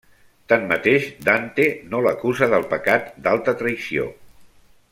Tanmateix, 0.53 1.05
Dante 1.27 1.67
no 1.93 2.01
l'acusa 2.07 2.51
del 2.57 2.67
pecat 2.75 3.15
d'alta 3.27 3.59
traïció. 3.63 4.13